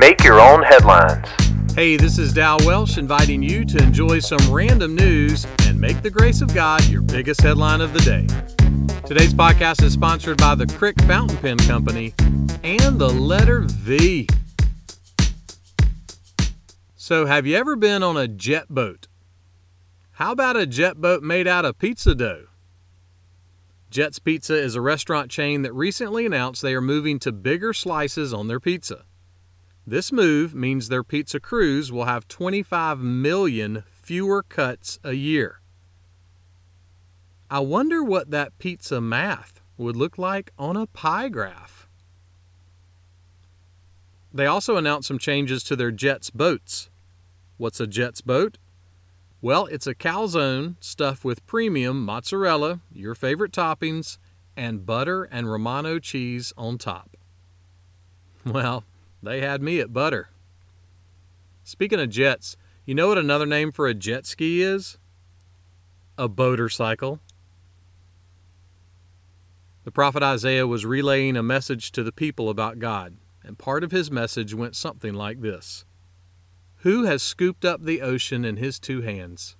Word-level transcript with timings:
Make 0.00 0.24
your 0.24 0.40
own 0.40 0.62
headlines. 0.62 1.28
Hey, 1.74 1.98
this 1.98 2.16
is 2.16 2.32
Dal 2.32 2.56
Welsh 2.64 2.96
inviting 2.96 3.42
you 3.42 3.66
to 3.66 3.82
enjoy 3.82 4.20
some 4.20 4.40
random 4.50 4.94
news 4.94 5.46
and 5.66 5.78
make 5.78 6.00
the 6.00 6.08
grace 6.08 6.40
of 6.40 6.54
God 6.54 6.82
your 6.86 7.02
biggest 7.02 7.42
headline 7.42 7.82
of 7.82 7.92
the 7.92 8.00
day. 8.00 8.26
Today's 9.06 9.34
podcast 9.34 9.82
is 9.82 9.92
sponsored 9.92 10.38
by 10.38 10.54
the 10.54 10.66
Crick 10.66 10.98
Fountain 11.02 11.36
Pen 11.36 11.58
Company 11.58 12.14
and 12.64 12.98
the 12.98 13.10
letter 13.10 13.60
V. 13.60 14.26
So, 16.96 17.26
have 17.26 17.46
you 17.46 17.58
ever 17.58 17.76
been 17.76 18.02
on 18.02 18.16
a 18.16 18.26
jet 18.26 18.70
boat? 18.70 19.06
How 20.12 20.32
about 20.32 20.56
a 20.56 20.66
jet 20.66 20.98
boat 20.98 21.22
made 21.22 21.46
out 21.46 21.66
of 21.66 21.76
pizza 21.76 22.14
dough? 22.14 22.46
Jet's 23.90 24.18
Pizza 24.18 24.54
is 24.54 24.76
a 24.76 24.80
restaurant 24.80 25.30
chain 25.30 25.60
that 25.60 25.74
recently 25.74 26.24
announced 26.24 26.62
they 26.62 26.74
are 26.74 26.80
moving 26.80 27.18
to 27.18 27.32
bigger 27.32 27.74
slices 27.74 28.32
on 28.32 28.48
their 28.48 28.60
pizza. 28.60 29.04
This 29.90 30.12
move 30.12 30.54
means 30.54 30.88
their 30.88 31.02
pizza 31.02 31.40
crews 31.40 31.90
will 31.90 32.04
have 32.04 32.28
25 32.28 33.00
million 33.00 33.82
fewer 33.90 34.44
cuts 34.44 35.00
a 35.02 35.14
year. 35.14 35.62
I 37.50 37.58
wonder 37.58 38.00
what 38.00 38.30
that 38.30 38.56
pizza 38.58 39.00
math 39.00 39.60
would 39.76 39.96
look 39.96 40.16
like 40.16 40.52
on 40.56 40.76
a 40.76 40.86
pie 40.86 41.28
graph. 41.28 41.88
They 44.32 44.46
also 44.46 44.76
announced 44.76 45.08
some 45.08 45.18
changes 45.18 45.64
to 45.64 45.74
their 45.74 45.90
Jets 45.90 46.30
boats. 46.30 46.88
What's 47.56 47.80
a 47.80 47.88
Jets 47.88 48.20
boat? 48.20 48.58
Well, 49.42 49.66
it's 49.66 49.88
a 49.88 49.94
calzone 49.96 50.76
stuffed 50.78 51.24
with 51.24 51.44
premium 51.48 52.04
mozzarella, 52.04 52.78
your 52.92 53.16
favorite 53.16 53.50
toppings, 53.50 54.18
and 54.56 54.86
butter 54.86 55.24
and 55.24 55.50
Romano 55.50 55.98
cheese 55.98 56.52
on 56.56 56.78
top. 56.78 57.16
Well, 58.46 58.84
they 59.22 59.40
had 59.40 59.62
me 59.62 59.80
at 59.80 59.92
butter. 59.92 60.30
Speaking 61.62 62.00
of 62.00 62.10
jets, 62.10 62.56
you 62.84 62.94
know 62.94 63.08
what 63.08 63.18
another 63.18 63.46
name 63.46 63.70
for 63.70 63.86
a 63.86 63.94
jet 63.94 64.26
ski 64.26 64.62
is? 64.62 64.98
A 66.18 66.28
boatercycle. 66.28 67.20
The 69.84 69.92
prophet 69.92 70.22
Isaiah 70.22 70.66
was 70.66 70.84
relaying 70.84 71.36
a 71.36 71.42
message 71.42 71.92
to 71.92 72.02
the 72.02 72.12
people 72.12 72.48
about 72.48 72.78
God, 72.78 73.16
and 73.42 73.58
part 73.58 73.82
of 73.82 73.90
his 73.90 74.10
message 74.10 74.54
went 74.54 74.76
something 74.76 75.14
like 75.14 75.40
this 75.40 75.84
Who 76.78 77.04
has 77.04 77.22
scooped 77.22 77.64
up 77.64 77.82
the 77.82 78.02
ocean 78.02 78.44
in 78.44 78.56
his 78.56 78.78
two 78.78 79.02
hands, 79.02 79.56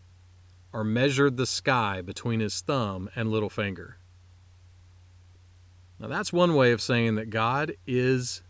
or 0.72 0.84
measured 0.84 1.36
the 1.36 1.46
sky 1.46 2.02
between 2.02 2.40
his 2.40 2.60
thumb 2.60 3.08
and 3.16 3.30
little 3.30 3.50
finger? 3.50 3.96
Now, 5.98 6.08
that's 6.08 6.32
one 6.32 6.54
way 6.54 6.72
of 6.72 6.80
saying 6.80 7.16
that 7.16 7.30
God 7.30 7.74
is 7.86 8.42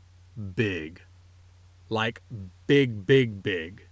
big. 0.54 1.02
Like 1.88 2.22
big, 2.66 3.06
big, 3.06 3.42
big. 3.42 3.86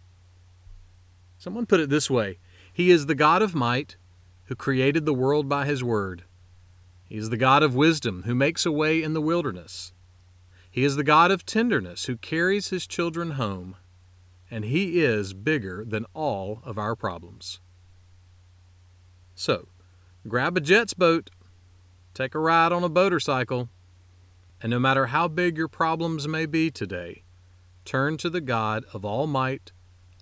Someone 1.38 1.66
put 1.66 1.80
it 1.80 1.90
this 1.90 2.10
way 2.10 2.38
He 2.72 2.90
is 2.90 3.06
the 3.06 3.14
God 3.14 3.42
of 3.42 3.54
might 3.54 3.96
who 4.44 4.54
created 4.54 5.04
the 5.04 5.14
world 5.14 5.48
by 5.48 5.66
His 5.66 5.84
word. 5.84 6.24
He 7.04 7.16
is 7.16 7.30
the 7.30 7.36
God 7.36 7.62
of 7.62 7.74
wisdom 7.74 8.24
who 8.24 8.34
makes 8.34 8.66
a 8.66 8.72
way 8.72 9.02
in 9.02 9.14
the 9.14 9.20
wilderness. 9.20 9.92
He 10.70 10.84
is 10.84 10.96
the 10.96 11.04
God 11.04 11.30
of 11.30 11.46
tenderness 11.46 12.04
who 12.04 12.16
carries 12.16 12.68
His 12.68 12.86
children 12.86 13.32
home. 13.32 13.76
And 14.50 14.64
He 14.64 15.02
is 15.02 15.34
bigger 15.34 15.84
than 15.86 16.06
all 16.14 16.60
of 16.64 16.78
our 16.78 16.94
problems. 16.96 17.60
So, 19.34 19.68
grab 20.26 20.56
a 20.56 20.60
jet's 20.60 20.94
boat, 20.94 21.30
take 22.14 22.34
a 22.34 22.38
ride 22.38 22.72
on 22.72 22.82
a 22.82 22.90
boatercycle, 22.90 23.68
and 24.62 24.70
no 24.70 24.78
matter 24.78 25.06
how 25.06 25.28
big 25.28 25.56
your 25.56 25.68
problems 25.68 26.26
may 26.26 26.46
be 26.46 26.70
today, 26.70 27.22
turn 27.84 28.16
to 28.18 28.30
the 28.30 28.40
God 28.40 28.84
of 28.92 29.04
all 29.04 29.26
might, 29.26 29.72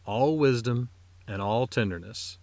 all 0.05 0.39
wisdom, 0.39 0.91
and 1.27 1.41
all 1.41 1.67
tenderness. 1.67 2.39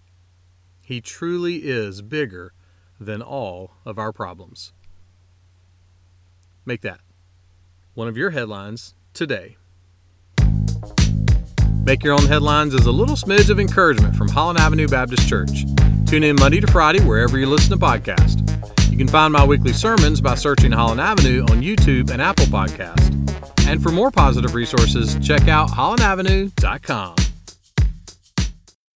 He 0.81 1.01
truly 1.01 1.57
is 1.63 2.01
bigger 2.01 2.53
than 2.99 3.21
all 3.21 3.71
of 3.85 3.97
our 3.97 4.11
problems. 4.11 4.73
Make 6.65 6.81
that 6.81 6.99
one 7.93 8.07
of 8.07 8.17
your 8.17 8.31
headlines 8.31 8.95
today. 9.13 9.57
Make 11.85 12.03
Your 12.03 12.13
Own 12.13 12.25
Headlines 12.27 12.73
is 12.73 12.85
a 12.85 12.91
little 12.91 13.15
smidge 13.15 13.49
of 13.49 13.59
encouragement 13.59 14.15
from 14.15 14.29
Holland 14.29 14.57
Avenue 14.57 14.87
Baptist 14.87 15.27
Church. 15.27 15.65
Tune 16.07 16.23
in 16.23 16.37
Monday 16.37 16.61
to 16.61 16.67
Friday 16.67 17.01
wherever 17.01 17.37
you 17.37 17.45
listen 17.45 17.77
to 17.77 17.77
podcasts. 17.77 18.39
You 18.93 18.99
can 18.99 19.07
find 19.07 19.33
my 19.33 19.43
weekly 19.43 19.73
sermons 19.73 20.21
by 20.21 20.35
searching 20.35 20.71
Holland 20.71 21.01
Avenue 21.01 21.41
on 21.49 21.63
YouTube 21.63 22.11
and 22.11 22.21
Apple 22.21 22.45
Podcast. 22.45 23.09
And 23.67 23.81
for 23.81 23.91
more 23.91 24.11
positive 24.11 24.53
resources, 24.53 25.17
check 25.19 25.47
out 25.47 25.67
hollandavenue.com. 25.69 27.22